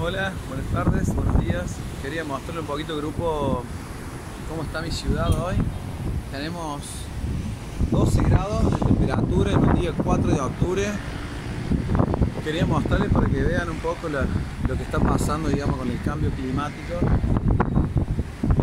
Hola, 0.00 0.32
buenas 0.46 0.66
tardes, 0.66 1.12
buenos 1.12 1.40
días. 1.40 1.74
Quería 2.00 2.22
mostrarle 2.22 2.60
un 2.60 2.68
poquito 2.68 2.96
grupo 2.96 3.64
cómo 4.48 4.62
está 4.62 4.80
mi 4.80 4.92
ciudad 4.92 5.28
hoy. 5.44 5.56
Tenemos 6.30 6.82
12 7.90 8.22
grados 8.22 8.70
de 8.70 8.86
temperatura 8.86 9.50
en 9.50 9.58
un 9.58 9.74
día 9.74 9.92
4 9.92 10.30
de 10.30 10.40
octubre. 10.40 10.86
Quería 12.44 12.64
mostrarles 12.64 13.12
para 13.12 13.26
que 13.26 13.42
vean 13.42 13.70
un 13.70 13.78
poco 13.78 14.08
lo 14.08 14.76
que 14.76 14.82
está 14.84 15.00
pasando 15.00 15.48
digamos, 15.48 15.76
con 15.76 15.90
el 15.90 16.00
cambio 16.02 16.30
climático. 16.30 16.94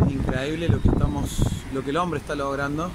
Es 0.06 0.14
increíble 0.14 0.70
lo 0.70 0.82
que, 0.82 0.88
estamos, 0.88 1.42
lo 1.74 1.84
que 1.84 1.90
el 1.90 1.98
hombre 1.98 2.22
está 2.22 2.36
logrando. 2.36 2.90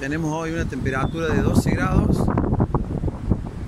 Tenemos 0.00 0.32
hoy 0.32 0.52
una 0.52 0.64
temperatura 0.64 1.26
de 1.26 1.42
12 1.42 1.70
grados 1.72 2.16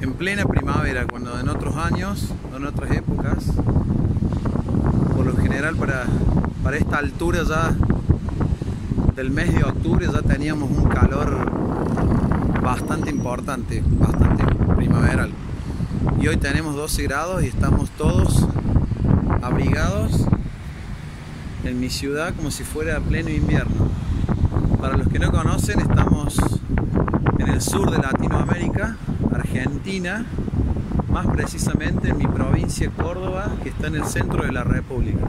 en 0.01 0.15
plena 0.15 0.45
primavera, 0.45 1.07
cuando 1.07 1.39
en 1.39 1.49
otros 1.49 1.77
años, 1.77 2.33
en 2.57 2.65
otras 2.65 2.91
épocas, 2.93 3.45
por 5.17 5.27
lo 5.27 5.37
general 5.37 5.77
para, 5.77 6.05
para 6.63 6.77
esta 6.77 6.99
altura 6.99 7.43
ya 7.43 7.75
del 9.15 9.31
mes 9.31 9.55
de 9.55 9.65
octubre 9.65 10.07
ya 10.11 10.23
teníamos 10.23 10.71
un 10.71 10.89
calor 10.89 11.51
bastante 12.63 13.11
importante, 13.11 13.83
bastante 13.87 14.45
primaveral. 14.77 15.31
Y 16.21 16.29
hoy 16.29 16.37
tenemos 16.39 16.75
12 16.75 17.03
grados 17.03 17.43
y 17.43 17.49
estamos 17.49 17.91
todos 17.91 18.47
abrigados 19.43 20.27
en 21.65 21.79
mi 21.79 21.91
ciudad 21.91 22.35
como 22.35 22.51
si 22.51 22.65
fuera 22.65 23.01
pleno 23.01 23.29
invierno. 23.29 23.89
Para 24.81 24.97
los 24.97 25.09
que 25.09 25.19
no 25.19 25.31
conocen, 25.31 25.81
estamos 25.81 26.39
en 27.39 27.49
el 27.49 27.61
sur 27.61 27.91
de 27.91 27.99
Latinoamérica, 27.99 28.97
Argentina, 29.51 30.25
más 31.11 31.27
precisamente 31.27 32.11
en 32.11 32.19
mi 32.19 32.27
provincia 32.27 32.89
Córdoba, 32.91 33.51
que 33.65 33.71
está 33.71 33.89
en 33.89 33.97
el 33.97 34.05
centro 34.05 34.45
de 34.45 34.53
la 34.53 34.63
República. 34.63 35.27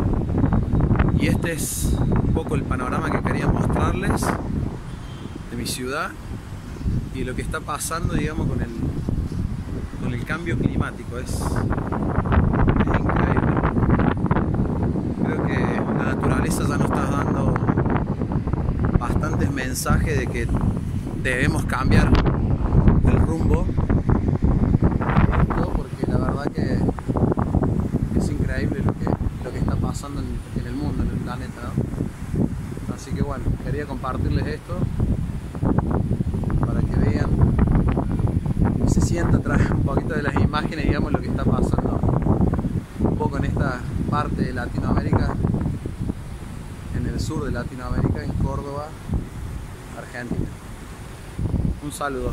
Y 1.20 1.26
este 1.26 1.54
es 1.54 1.96
un 2.00 2.32
poco 2.32 2.54
el 2.54 2.62
panorama 2.62 3.10
que 3.10 3.20
quería 3.24 3.48
mostrarles 3.48 4.22
de 5.50 5.58
mi 5.58 5.66
ciudad 5.66 6.12
y 7.16 7.24
lo 7.24 7.36
que 7.36 7.42
está 7.42 7.62
pasando, 7.62 8.14
digamos, 8.14 8.48
con 8.48 8.62
el, 8.62 8.70
cambio 10.26 10.58
climático. 10.58 11.18
Es 11.18 11.42
increíble. 12.88 13.52
Creo 15.26 15.48
que 15.48 15.60
la 15.98 16.04
naturaleza 16.14 16.64
ya 16.70 16.78
nos 16.78 16.86
está 16.86 17.06
dando 17.08 17.54
bastantes 19.00 19.52
mensajes 19.52 20.20
de 20.20 20.28
que 20.28 20.48
debemos 21.24 21.66
cambiar 21.66 22.08
el 23.04 23.20
rumbo 23.20 23.66
todo 25.56 25.74
porque 25.74 26.08
la 26.08 26.18
verdad 26.18 26.46
que 26.54 26.80
es 28.18 28.30
increíble 28.30 28.82
lo 28.86 28.94
que, 28.94 29.06
lo 29.44 29.52
que 29.52 29.60
está 29.60 29.76
en, 30.08 30.68
el 30.68 30.74
mundo, 30.74 31.04
en 31.04 31.10
el 31.10 31.18
planeta 31.18 31.72
así 32.94 33.12
que 33.12 33.22
bueno, 33.22 33.46
quería 33.64 33.86
compartirles 33.86 34.48
esto 34.48 34.78
para 36.66 36.82
que 36.82 36.96
vean 36.96 37.30
y 38.86 38.90
se 38.90 39.02
sienta 39.02 39.38
atrás 39.38 39.62
un 39.72 39.84
poquito 39.84 40.16
de 40.16 40.24
las 40.24 40.36
imágenes 40.36 40.86
digamos 40.86 41.12
lo 41.12 41.22
que 41.22 41.28
está 41.28 41.44
pasando 41.44 42.00
un 43.00 43.16
poco 43.16 43.38
en 43.38 43.46
esta 43.46 43.80
parte 44.10 44.42
de 44.42 44.54
Latinoamérica 44.54 45.36
en 46.96 47.06
el 47.08 47.20
sur 47.20 47.46
de 47.46 47.52
Latinoamérica, 47.52 48.24
en 48.24 48.32
Córdoba, 48.34 48.88
Argentina. 49.98 50.48
Un 51.84 51.92
saludo. 51.92 52.32